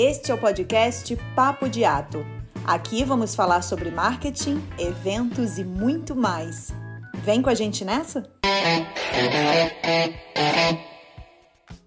Este 0.00 0.30
é 0.30 0.34
o 0.36 0.38
podcast 0.38 1.16
Papo 1.34 1.68
de 1.68 1.84
Ato. 1.84 2.24
Aqui 2.64 3.02
vamos 3.02 3.34
falar 3.34 3.62
sobre 3.62 3.90
marketing, 3.90 4.62
eventos 4.78 5.58
e 5.58 5.64
muito 5.64 6.14
mais. 6.14 6.72
Vem 7.24 7.42
com 7.42 7.50
a 7.50 7.54
gente 7.54 7.84
nessa? 7.84 8.30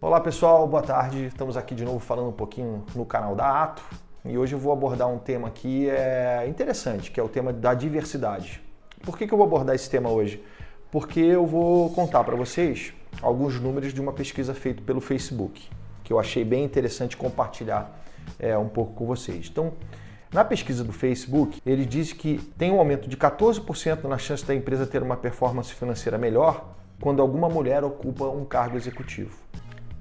Olá 0.02 0.20
pessoal, 0.20 0.68
boa 0.68 0.84
tarde. 0.84 1.28
Estamos 1.28 1.56
aqui 1.56 1.74
de 1.74 1.86
novo 1.86 2.00
falando 2.00 2.28
um 2.28 2.34
pouquinho 2.34 2.84
no 2.94 3.06
canal 3.06 3.34
da 3.34 3.64
Ato 3.64 3.82
e 4.26 4.38
hoje 4.38 4.56
eu 4.56 4.60
vou 4.60 4.74
abordar 4.74 5.08
um 5.08 5.18
tema 5.18 5.50
que 5.50 5.90
é 5.90 6.46
interessante, 6.50 7.12
que 7.12 7.18
é 7.18 7.24
o 7.24 7.30
tema 7.30 7.54
da 7.54 7.74
diversidade. 7.74 8.62
Por 9.04 9.18
que, 9.18 9.26
que 9.26 9.34
eu 9.34 9.38
vou 9.38 9.48
abordar 9.48 9.74
esse 9.74 9.90
tema 9.90 10.10
hoje? 10.10 10.44
Porque 10.92 11.22
eu 11.22 11.46
vou 11.46 11.90
contar 11.92 12.26
para 12.26 12.36
vocês 12.36 12.92
alguns 13.22 13.58
números 13.58 13.94
de 13.94 14.02
uma 14.02 14.12
pesquisa 14.12 14.54
feita 14.54 14.84
pelo 14.86 15.00
Facebook, 15.00 15.70
que 16.12 16.14
eu 16.14 16.20
achei 16.20 16.44
bem 16.44 16.66
interessante 16.66 17.16
compartilhar 17.16 17.90
é, 18.38 18.58
um 18.58 18.68
pouco 18.68 18.94
com 18.94 19.06
vocês. 19.06 19.48
Então, 19.50 19.72
na 20.34 20.44
pesquisa 20.44 20.84
do 20.84 20.92
Facebook, 20.92 21.62
ele 21.66 21.86
diz 21.86 22.12
que 22.12 22.38
tem 22.58 22.70
um 22.70 22.80
aumento 22.80 23.08
de 23.08 23.16
14% 23.16 24.04
na 24.04 24.18
chance 24.18 24.46
da 24.46 24.54
empresa 24.54 24.86
ter 24.86 25.02
uma 25.02 25.16
performance 25.16 25.74
financeira 25.74 26.18
melhor 26.18 26.76
quando 27.00 27.22
alguma 27.22 27.48
mulher 27.48 27.82
ocupa 27.86 28.26
um 28.26 28.44
cargo 28.44 28.76
executivo. 28.76 29.38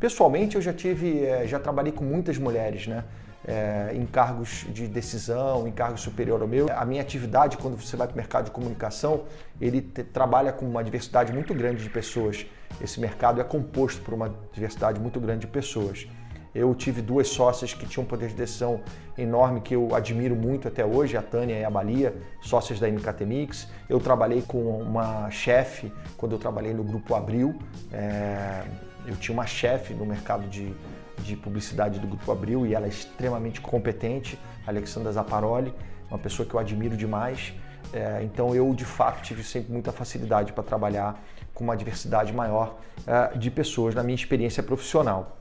Pessoalmente, 0.00 0.56
eu 0.56 0.62
já 0.62 0.72
tive, 0.72 1.24
é, 1.24 1.46
já 1.46 1.60
trabalhei 1.60 1.92
com 1.92 2.04
muitas 2.04 2.36
mulheres, 2.38 2.88
né? 2.88 3.04
É, 3.42 3.92
em 3.94 4.04
cargos 4.04 4.66
de 4.68 4.86
decisão, 4.86 5.66
em 5.66 5.72
cargos 5.72 6.02
superior 6.02 6.42
ao 6.42 6.46
meu. 6.46 6.66
A 6.76 6.84
minha 6.84 7.00
atividade, 7.00 7.56
quando 7.56 7.74
você 7.74 7.96
vai 7.96 8.06
para 8.06 8.12
o 8.14 8.16
mercado 8.16 8.44
de 8.44 8.50
comunicação, 8.50 9.24
ele 9.58 9.80
te, 9.80 10.04
trabalha 10.04 10.52
com 10.52 10.66
uma 10.66 10.84
diversidade 10.84 11.32
muito 11.32 11.54
grande 11.54 11.82
de 11.82 11.88
pessoas. 11.88 12.44
Esse 12.82 13.00
mercado 13.00 13.40
é 13.40 13.44
composto 13.44 14.02
por 14.02 14.12
uma 14.12 14.34
diversidade 14.52 15.00
muito 15.00 15.18
grande 15.18 15.40
de 15.40 15.46
pessoas. 15.46 16.06
Eu 16.54 16.74
tive 16.74 17.00
duas 17.00 17.28
sócias 17.28 17.72
que 17.72 17.86
tinham 17.86 18.04
um 18.04 18.06
poder 18.06 18.28
de 18.28 18.34
decisão 18.34 18.80
enorme, 19.16 19.60
que 19.60 19.74
eu 19.74 19.94
admiro 19.94 20.34
muito 20.34 20.66
até 20.66 20.84
hoje, 20.84 21.16
a 21.16 21.22
Tânia 21.22 21.54
e 21.54 21.64
a 21.64 21.70
Balia, 21.70 22.14
sócias 22.40 22.80
da 22.80 22.88
MKT 22.88 23.24
Mix. 23.24 23.68
Eu 23.88 24.00
trabalhei 24.00 24.42
com 24.42 24.80
uma 24.80 25.30
chefe 25.30 25.92
quando 26.16 26.32
eu 26.32 26.38
trabalhei 26.38 26.74
no 26.74 26.82
Grupo 26.82 27.14
Abril. 27.14 27.56
É, 27.92 28.64
eu 29.06 29.14
tinha 29.16 29.32
uma 29.32 29.46
chefe 29.46 29.94
no 29.94 30.04
mercado 30.04 30.48
de, 30.48 30.74
de 31.22 31.36
publicidade 31.36 31.98
do 31.98 32.06
Grupo 32.06 32.30
Abril 32.32 32.66
e 32.66 32.74
ela 32.74 32.86
é 32.86 32.88
extremamente 32.88 33.60
competente, 33.60 34.38
Alexandra 34.66 35.12
Zaparoli, 35.12 35.74
uma 36.08 36.18
pessoa 36.18 36.46
que 36.46 36.54
eu 36.54 36.60
admiro 36.60 36.96
demais. 36.96 37.52
É, 37.92 38.22
então 38.22 38.54
eu 38.54 38.72
de 38.74 38.84
fato 38.84 39.22
tive 39.22 39.42
sempre 39.42 39.72
muita 39.72 39.90
facilidade 39.90 40.52
para 40.52 40.62
trabalhar 40.62 41.20
com 41.52 41.64
uma 41.64 41.76
diversidade 41.76 42.32
maior 42.32 42.78
é, 43.06 43.36
de 43.36 43.50
pessoas 43.50 43.94
na 43.94 44.02
minha 44.02 44.14
experiência 44.14 44.62
profissional. 44.62 45.38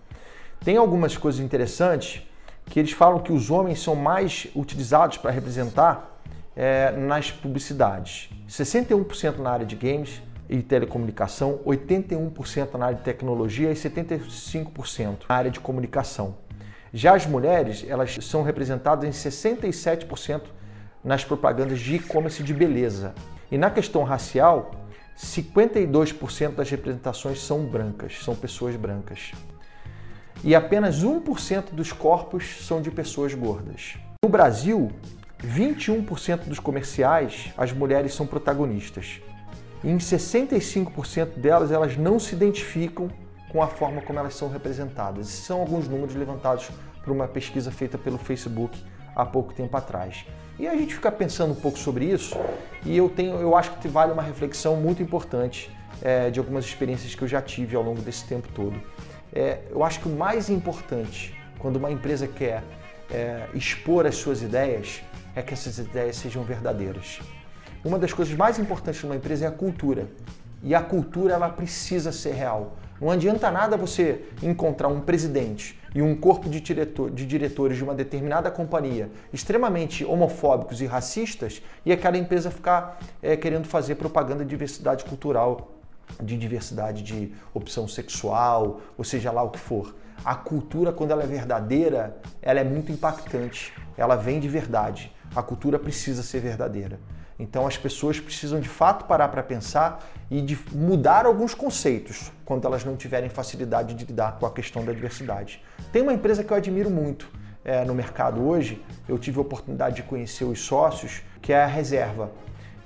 Tem 0.63 0.77
algumas 0.77 1.15
coisas 1.15 1.39
interessantes 1.39 2.21
que 2.65 2.79
eles 2.79 2.91
falam 2.91 3.19
que 3.19 3.31
os 3.31 3.49
homens 3.49 3.81
são 3.81 3.95
mais 3.95 4.47
utilizados 4.55 5.17
para 5.17 5.31
representar 5.31 6.21
é, 6.55 6.91
nas 6.91 7.31
publicidades. 7.31 8.29
61% 8.47 9.37
na 9.37 9.51
área 9.51 9.65
de 9.65 9.75
games 9.75 10.21
e 10.49 10.61
telecomunicação, 10.61 11.59
81% 11.65 12.73
na 12.75 12.87
área 12.87 12.97
de 12.97 13.03
tecnologia 13.03 13.71
e 13.71 13.75
75% 13.75 15.17
na 15.29 15.35
área 15.35 15.51
de 15.51 15.59
comunicação. 15.59 16.37
Já 16.91 17.15
as 17.15 17.25
mulheres, 17.25 17.85
elas 17.87 18.17
são 18.21 18.41
representadas 18.41 19.07
em 19.07 19.11
67% 19.11 20.41
nas 21.03 21.23
propagandas 21.23 21.79
de 21.79 21.95
e-commerce 21.95 22.41
de 22.41 22.53
beleza. 22.53 23.13
E 23.51 23.57
na 23.57 23.69
questão 23.69 24.03
racial, 24.03 24.71
52% 25.15 26.55
das 26.55 26.69
representações 26.69 27.41
são 27.41 27.65
brancas, 27.65 28.23
são 28.23 28.35
pessoas 28.35 28.75
brancas 28.75 29.31
e 30.43 30.55
apenas 30.55 31.03
1% 31.03 31.71
dos 31.71 31.91
corpos 31.91 32.65
são 32.65 32.81
de 32.81 32.89
pessoas 32.89 33.33
gordas. 33.33 33.97
No 34.23 34.29
Brasil, 34.29 34.91
21% 35.43 36.45
dos 36.45 36.59
comerciais 36.59 37.51
as 37.57 37.71
mulheres 37.71 38.13
são 38.13 38.25
protagonistas. 38.25 39.21
Em 39.83 39.97
65% 39.97 41.37
delas 41.37 41.71
elas 41.71 41.95
não 41.95 42.19
se 42.19 42.35
identificam 42.35 43.09
com 43.49 43.63
a 43.63 43.67
forma 43.67 44.01
como 44.01 44.19
elas 44.19 44.35
são 44.35 44.49
representadas. 44.49 45.27
Esses 45.27 45.45
são 45.45 45.61
alguns 45.61 45.87
números 45.87 46.15
levantados 46.15 46.69
por 47.03 47.11
uma 47.11 47.27
pesquisa 47.27 47.71
feita 47.71 47.97
pelo 47.97 48.17
Facebook 48.17 48.77
há 49.15 49.25
pouco 49.25 49.53
tempo 49.53 49.75
atrás. 49.75 50.25
E 50.59 50.67
a 50.67 50.75
gente 50.75 50.93
fica 50.93 51.11
pensando 51.11 51.53
um 51.53 51.55
pouco 51.55 51.79
sobre 51.79 52.05
isso 52.05 52.37
e 52.85 52.95
eu 52.95 53.07
tenho, 53.07 53.35
eu 53.35 53.55
acho 53.55 53.71
que 53.77 53.87
vale 53.87 54.11
uma 54.11 54.21
reflexão 54.21 54.75
muito 54.75 55.01
importante 55.01 55.71
é, 56.01 56.29
de 56.29 56.39
algumas 56.39 56.65
experiências 56.65 57.15
que 57.15 57.21
eu 57.21 57.27
já 57.27 57.41
tive 57.41 57.75
ao 57.75 57.81
longo 57.81 58.01
desse 58.01 58.25
tempo 58.25 58.49
todo. 58.53 58.79
É, 59.33 59.59
eu 59.69 59.83
acho 59.83 60.01
que 60.01 60.09
o 60.09 60.11
mais 60.11 60.49
importante 60.49 61.33
quando 61.57 61.77
uma 61.77 61.89
empresa 61.89 62.27
quer 62.27 62.63
é, 63.09 63.47
expor 63.53 64.05
as 64.05 64.15
suas 64.15 64.41
ideias 64.41 65.01
é 65.35 65.41
que 65.41 65.53
essas 65.53 65.77
ideias 65.77 66.17
sejam 66.17 66.43
verdadeiras. 66.43 67.19
Uma 67.83 67.97
das 67.97 68.11
coisas 68.11 68.35
mais 68.35 68.59
importantes 68.59 69.01
numa 69.03 69.15
empresa 69.15 69.45
é 69.45 69.47
a 69.47 69.51
cultura. 69.51 70.07
E 70.61 70.75
a 70.75 70.81
cultura 70.81 71.33
ela 71.33 71.47
precisa 71.47 72.11
ser 72.11 72.33
real. 72.33 72.75
Não 72.99 73.09
adianta 73.09 73.49
nada 73.49 73.77
você 73.77 74.25
encontrar 74.43 74.89
um 74.89 74.99
presidente 74.99 75.79
e 75.95 76.01
um 76.01 76.13
corpo 76.13 76.49
de, 76.49 76.59
diretor, 76.59 77.09
de 77.09 77.25
diretores 77.25 77.77
de 77.77 77.83
uma 77.83 77.95
determinada 77.95 78.51
companhia 78.51 79.09
extremamente 79.31 80.03
homofóbicos 80.03 80.81
e 80.81 80.85
racistas 80.85 81.61
e 81.85 81.93
aquela 81.93 82.17
empresa 82.17 82.51
ficar 82.51 82.99
é, 83.23 83.37
querendo 83.37 83.65
fazer 83.65 83.95
propaganda 83.95 84.43
de 84.43 84.49
diversidade 84.49 85.05
cultural 85.05 85.78
de 86.21 86.37
diversidade 86.37 87.03
de 87.03 87.33
opção 87.53 87.87
sexual, 87.87 88.81
ou 88.97 89.03
seja 89.03 89.31
lá 89.31 89.43
o 89.43 89.49
que 89.49 89.59
for. 89.59 89.95
A 90.23 90.35
cultura, 90.35 90.91
quando 90.91 91.11
ela 91.11 91.23
é 91.23 91.27
verdadeira, 91.27 92.17
ela 92.41 92.59
é 92.59 92.63
muito 92.63 92.91
impactante. 92.91 93.73
Ela 93.97 94.15
vem 94.15 94.39
de 94.39 94.47
verdade. 94.47 95.13
A 95.35 95.41
cultura 95.41 95.79
precisa 95.79 96.23
ser 96.23 96.39
verdadeira. 96.39 96.99
Então 97.39 97.65
as 97.65 97.77
pessoas 97.77 98.19
precisam 98.19 98.59
de 98.59 98.67
fato 98.67 99.05
parar 99.05 99.29
para 99.29 99.41
pensar 99.41 100.05
e 100.29 100.41
de 100.41 100.59
mudar 100.73 101.25
alguns 101.25 101.53
conceitos 101.53 102.33
quando 102.43 102.65
elas 102.65 102.83
não 102.83 102.97
tiverem 102.97 103.29
facilidade 103.29 103.93
de 103.93 104.05
lidar 104.05 104.37
com 104.37 104.45
a 104.45 104.51
questão 104.51 104.83
da 104.83 104.91
diversidade. 104.91 105.63
Tem 105.91 106.01
uma 106.01 106.13
empresa 106.13 106.43
que 106.43 106.51
eu 106.51 106.57
admiro 106.57 106.89
muito 106.89 107.31
é, 107.63 107.85
no 107.85 107.95
mercado 107.95 108.45
hoje, 108.45 108.83
eu 109.07 109.17
tive 109.17 109.37
a 109.37 109.41
oportunidade 109.41 109.97
de 109.97 110.03
conhecer 110.03 110.43
os 110.43 110.59
sócios, 110.59 111.21
que 111.41 111.53
é 111.53 111.63
a 111.63 111.67
Reserva 111.67 112.29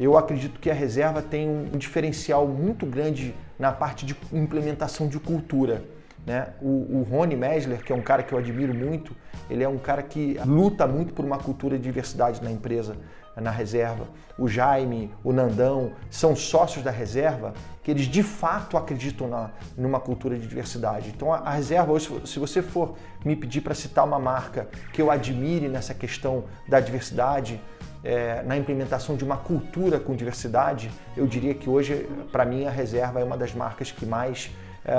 eu 0.03 0.17
acredito 0.17 0.59
que 0.59 0.69
a 0.69 0.73
reserva 0.73 1.21
tem 1.21 1.47
um 1.47 1.77
diferencial 1.77 2.47
muito 2.47 2.85
grande 2.85 3.33
na 3.57 3.71
parte 3.71 4.05
de 4.05 4.15
implementação 4.31 5.07
de 5.07 5.19
cultura. 5.19 5.83
Né? 6.25 6.47
O, 6.61 6.99
o 6.99 7.07
Rony 7.09 7.35
Mesler, 7.35 7.83
que 7.83 7.91
é 7.91 7.95
um 7.95 8.01
cara 8.01 8.23
que 8.23 8.33
eu 8.33 8.37
admiro 8.37 8.73
muito, 8.73 9.15
ele 9.49 9.63
é 9.63 9.67
um 9.67 9.77
cara 9.77 10.01
que 10.01 10.37
luta 10.45 10.87
muito 10.87 11.13
por 11.13 11.23
uma 11.25 11.37
cultura 11.37 11.77
de 11.77 11.83
diversidade 11.83 12.43
na 12.43 12.51
empresa, 12.51 12.97
na 13.35 13.51
reserva. 13.51 14.07
O 14.37 14.47
Jaime, 14.47 15.11
o 15.23 15.33
Nandão, 15.33 15.93
são 16.09 16.35
sócios 16.35 16.83
da 16.83 16.91
reserva 16.91 17.53
que 17.83 17.91
eles 17.91 18.05
de 18.05 18.23
fato 18.23 18.77
acreditam 18.77 19.27
na, 19.27 19.51
numa 19.77 19.99
cultura 19.99 20.37
de 20.37 20.47
diversidade. 20.47 21.11
Então 21.15 21.33
a, 21.33 21.37
a 21.39 21.51
reserva, 21.51 21.91
hoje, 21.91 22.09
se 22.25 22.39
você 22.39 22.61
for 22.61 22.95
me 23.25 23.35
pedir 23.35 23.61
para 23.61 23.75
citar 23.75 24.05
uma 24.05 24.19
marca 24.19 24.67
que 24.93 25.01
eu 25.01 25.11
admire 25.11 25.67
nessa 25.67 25.93
questão 25.93 26.45
da 26.67 26.79
diversidade, 26.79 27.61
é, 28.03 28.43
na 28.43 28.57
implementação 28.57 29.15
de 29.15 29.23
uma 29.23 29.37
cultura 29.37 29.99
com 29.99 30.15
diversidade, 30.15 30.91
eu 31.15 31.25
diria 31.25 31.53
que 31.53 31.69
hoje, 31.69 32.07
para 32.31 32.43
mim, 32.45 32.65
a 32.65 32.69
Reserva 32.69 33.19
é 33.19 33.23
uma 33.23 33.37
das 33.37 33.53
marcas 33.53 33.91
que 33.91 34.05
mais 34.05 34.51
é, 34.85 34.93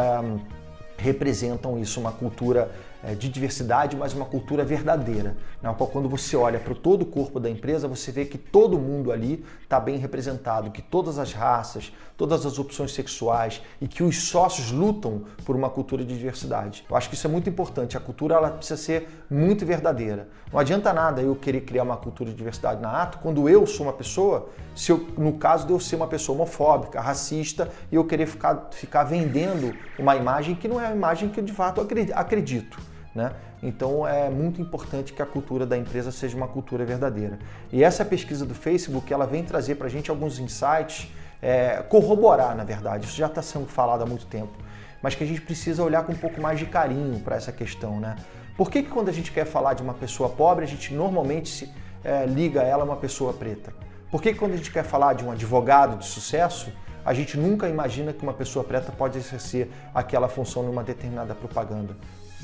representam 0.97 1.79
isso, 1.79 2.01
uma 2.01 2.13
cultura 2.13 2.71
de 3.13 3.29
diversidade, 3.29 3.97
mas 3.97 4.15
uma 4.15 4.25
cultura 4.25 4.65
verdadeira, 4.65 5.37
na 5.61 5.75
qual 5.75 5.91
quando 5.91 6.09
você 6.09 6.37
olha 6.37 6.59
para 6.59 6.75
todo 6.75 7.03
o 7.03 7.07
corpo 7.07 7.39
da 7.39 7.51
empresa, 7.51 7.87
você 7.87 8.11
vê 8.13 8.25
que 8.25 8.39
todo 8.39 8.79
mundo 8.79 9.13
ali 9.13 9.45
está 9.63 9.81
bem 9.81 9.99
representado, 9.99 10.71
que 10.71 10.81
todas 10.81 11.19
as 11.19 11.33
raças, 11.33 11.93
todas 12.17 12.47
as 12.47 12.59
opções 12.59 12.95
sexuais 12.95 13.61
e 13.81 13.89
que 13.89 14.03
os 14.03 14.29
sócios 14.29 14.71
lutam 14.71 15.25
por 15.45 15.57
uma 15.57 15.69
cultura 15.69 16.05
de 16.05 16.17
diversidade. 16.17 16.85
Eu 16.89 16.97
acho 16.97 17.09
que 17.09 17.15
isso 17.15 17.27
é 17.27 17.31
muito 17.31 17.51
importante. 17.51 17.97
A 17.97 18.01
cultura 18.01 18.37
ela 18.37 18.51
precisa 18.51 18.81
ser 18.81 19.09
muito 19.29 19.67
verdadeira. 19.67 20.29
Não 20.53 20.61
adianta 20.61 20.93
nada 20.93 21.21
eu 21.21 21.35
querer 21.35 21.63
criar 21.63 21.83
uma 21.83 21.97
cultura 21.97 22.31
de 22.31 22.37
diversidade 22.37 22.81
na 22.81 23.03
ato 23.03 23.19
quando 23.19 23.49
eu 23.49 23.67
sou 23.67 23.87
uma 23.87 23.93
pessoa, 23.93 24.49
se 24.75 24.93
eu, 24.93 25.09
no 25.19 25.33
caso 25.33 25.67
de 25.67 25.73
eu 25.73 25.81
ser 25.81 25.97
uma 25.97 26.07
pessoa 26.07 26.37
homofóbica, 26.37 27.01
racista 27.01 27.69
e 27.91 27.97
eu 27.97 28.05
querer 28.05 28.27
ficar, 28.27 28.69
ficar 28.71 29.05
vendendo 29.05 29.75
uma 29.99 30.15
imagem 30.15 30.55
que 30.55 30.69
não 30.69 30.81
é 30.81 30.87
a 30.87 30.93
imagem 30.93 31.29
que 31.29 31.41
eu 31.41 31.45
de 31.45 31.53
fato 31.53 31.81
acredito. 32.15 32.94
Né? 33.15 33.33
Então 33.63 34.07
é 34.07 34.29
muito 34.29 34.61
importante 34.61 35.13
que 35.13 35.23
a 35.23 35.27
cultura 35.27 35.65
da 35.65 35.79
empresa 35.79 36.11
seja 36.11 36.37
uma 36.37 36.49
cultura 36.49 36.85
verdadeira. 36.85 37.39
E 37.73 37.85
essa 37.85 38.05
pesquisa 38.05 38.45
do 38.45 38.55
Facebook 38.55 39.13
ela 39.13 39.27
vem 39.27 39.45
trazer 39.45 39.77
para 39.77 39.87
a 39.87 39.91
gente 39.91 40.11
alguns 40.11 40.39
insights, 40.39 41.09
é, 41.41 41.77
corroborar 41.89 42.57
na 42.57 42.65
verdade, 42.65 43.07
isso 43.07 43.17
já 43.17 43.27
está 43.27 43.41
sendo 43.41 43.67
falado 43.67 44.03
há 44.03 44.07
muito 44.07 44.27
tempo, 44.27 44.53
mas 45.01 45.15
que 45.15 45.23
a 45.23 45.27
gente 45.27 45.41
precisa 45.41 45.83
olhar 45.83 46.05
com 46.05 46.13
um 46.13 46.17
pouco 46.17 46.41
mais 46.41 46.59
de 46.59 46.67
carinho 46.67 47.21
para 47.21 47.37
essa 47.37 47.53
questão. 47.53 48.01
Né? 48.01 48.17
Por 48.57 48.71
que, 48.71 48.83
que 48.83 48.91
quando 48.91 49.09
a 49.09 49.13
gente 49.13 49.31
quer 49.31 49.45
falar 49.45 49.75
de 49.75 49.83
uma 49.83 49.95
pessoa 49.95 50.29
pobre, 50.29 50.65
a 50.65 50.69
gente 50.69 50.93
normalmente 50.93 51.49
se, 51.49 51.73
é, 52.03 52.27
liga 52.27 52.63
ela 52.63 52.83
a 52.83 52.87
uma 52.87 52.97
pessoa 52.97 53.33
preta? 53.33 53.73
Por 54.11 54.21
que, 54.21 54.33
que 54.33 54.39
quando 54.39 54.55
a 54.55 54.57
gente 54.57 54.73
quer 54.73 54.85
falar 54.85 55.13
de 55.15 55.25
um 55.25 55.31
advogado 55.31 55.99
de 55.99 56.07
sucesso, 56.07 56.73
a 57.05 57.13
gente 57.13 57.37
nunca 57.37 57.69
imagina 57.69 58.13
que 58.13 58.23
uma 58.23 58.33
pessoa 58.33 58.65
preta 58.65 58.91
pode 58.91 59.19
exercer 59.19 59.71
aquela 59.95 60.29
função 60.29 60.63
numa 60.63 60.83
determinada 60.83 61.35
propaganda. 61.35 61.95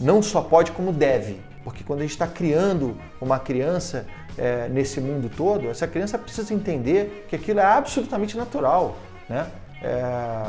Não 0.01 0.23
só 0.23 0.41
pode, 0.41 0.73
como 0.73 0.93
deve. 0.93 1.39
Porque 1.63 1.85
quando 1.85 2.01
a 2.01 2.03
gente 2.03 2.13
está 2.13 2.27
criando 2.27 2.97
uma 3.21 3.39
criança 3.39 4.07
é, 4.39 4.69
nesse 4.69 5.01
mundo 5.01 5.31
todo, 5.37 5.69
essa 5.69 5.87
criança 5.87 6.19
precisa 6.19 6.55
entender 6.55 7.27
que 7.29 7.37
aquilo 7.37 7.61
é 7.61 7.65
absolutamente 7.65 8.37
natural. 8.37 8.97
Né? 9.29 9.47
É, 9.83 10.47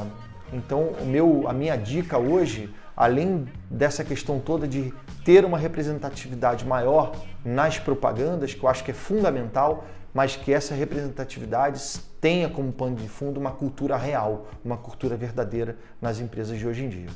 então, 0.53 0.93
o 1.01 1.05
meu, 1.05 1.47
a 1.47 1.53
minha 1.53 1.75
dica 1.75 2.17
hoje, 2.17 2.73
além 2.95 3.45
dessa 3.69 4.03
questão 4.03 4.39
toda 4.39 4.67
de 4.67 4.93
ter 5.25 5.43
uma 5.43 5.57
representatividade 5.57 6.65
maior 6.65 7.11
nas 7.43 7.77
propagandas, 7.77 8.53
que 8.53 8.63
eu 8.63 8.69
acho 8.69 8.83
que 8.83 8.91
é 8.91 8.93
fundamental, 8.93 9.85
mas 10.13 10.35
que 10.35 10.53
essa 10.53 10.73
representatividade 10.73 11.81
tenha 12.19 12.49
como 12.49 12.71
pano 12.71 12.95
de 12.95 13.07
fundo 13.07 13.39
uma 13.39 13.51
cultura 13.51 13.97
real, 13.97 14.47
uma 14.63 14.77
cultura 14.77 15.15
verdadeira 15.15 15.77
nas 16.01 16.19
empresas 16.19 16.57
de 16.57 16.67
hoje 16.67 16.85
em 16.85 16.89
dia. 16.89 17.09